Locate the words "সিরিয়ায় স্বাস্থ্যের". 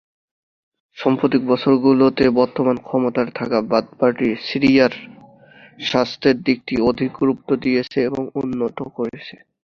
4.47-6.37